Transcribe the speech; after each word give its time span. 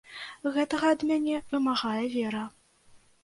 Гэтага 0.53 0.87
ад 0.95 1.03
мяне 1.09 1.35
вымагае 1.53 2.05
вера. 2.17 2.43